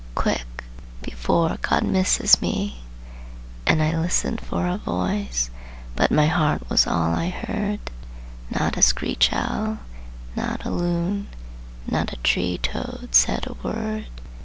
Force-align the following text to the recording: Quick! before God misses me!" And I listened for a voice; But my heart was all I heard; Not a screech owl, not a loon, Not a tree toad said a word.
Quick! 0.15 0.63
before 1.03 1.59
God 1.61 1.83
misses 1.83 2.41
me!" 2.41 2.79
And 3.67 3.83
I 3.83 3.95
listened 3.95 4.41
for 4.41 4.65
a 4.65 4.77
voice; 4.79 5.51
But 5.95 6.09
my 6.09 6.25
heart 6.25 6.67
was 6.71 6.87
all 6.87 7.13
I 7.13 7.29
heard; 7.29 7.91
Not 8.49 8.77
a 8.77 8.81
screech 8.81 9.31
owl, 9.31 9.77
not 10.35 10.65
a 10.65 10.71
loon, 10.71 11.27
Not 11.85 12.13
a 12.13 12.23
tree 12.23 12.57
toad 12.57 13.09
said 13.11 13.45
a 13.45 13.53
word. 13.61 14.07